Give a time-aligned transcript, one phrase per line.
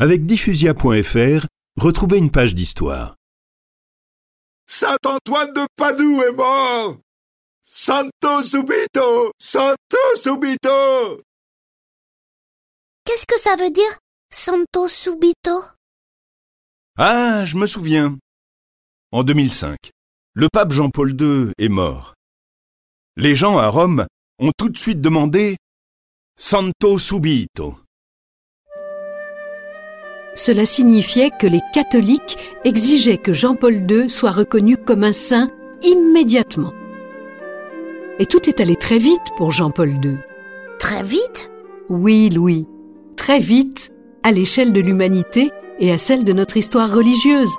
[0.00, 1.46] Avec diffusia.fr,
[1.76, 3.16] retrouvez une page d'histoire.
[4.64, 6.98] Saint Antoine de Padoue est mort
[7.64, 11.20] Santo subito Santo subito
[13.04, 13.98] Qu'est-ce que ça veut dire
[14.30, 15.64] Santo subito?
[16.96, 18.18] Ah, je me souviens.
[19.10, 19.76] En 2005,
[20.34, 22.14] le pape Jean-Paul II est mort.
[23.16, 24.06] Les gens à Rome
[24.38, 25.56] ont tout de suite demandé
[26.36, 27.76] Santo subito.
[30.38, 35.50] Cela signifiait que les catholiques exigeaient que Jean-Paul II soit reconnu comme un saint
[35.82, 36.72] immédiatement.
[38.20, 40.16] Et tout est allé très vite pour Jean-Paul II.
[40.78, 41.50] Très vite?
[41.88, 42.68] Oui, Louis,
[43.16, 43.90] très vite
[44.22, 47.56] à l'échelle de l'humanité et à celle de notre histoire religieuse.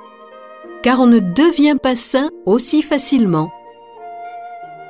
[0.82, 3.50] Car on ne devient pas saint aussi facilement.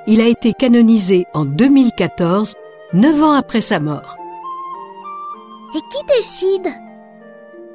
[0.07, 2.55] Il a été canonisé en 2014,
[2.93, 4.15] neuf ans après sa mort.
[5.75, 6.73] Et qui décide?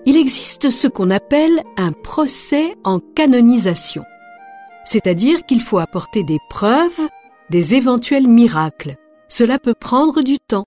[0.05, 4.03] Il existe ce qu'on appelle un procès en canonisation.
[4.85, 7.09] C'est-à-dire qu'il faut apporter des preuves
[7.49, 8.95] des éventuels miracles.
[9.29, 10.65] Cela peut prendre du temps.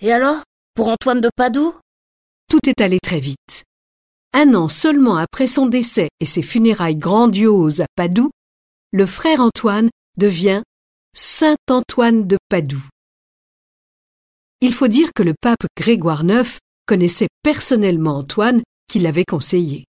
[0.00, 0.42] Et alors?
[0.74, 1.74] Pour Antoine de Padoue?
[2.48, 3.64] Tout est allé très vite.
[4.32, 8.30] Un an seulement après son décès et ses funérailles grandioses à Padoue,
[8.92, 10.62] le frère Antoine devient
[11.14, 12.86] Saint Antoine de Padoue.
[14.60, 16.58] Il faut dire que le pape Grégoire IX
[16.88, 19.84] connaissait personnellement Antoine qui l'avait conseillé.